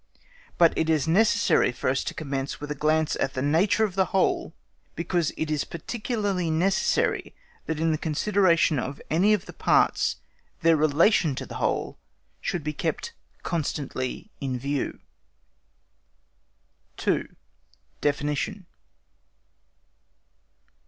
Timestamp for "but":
0.57-0.75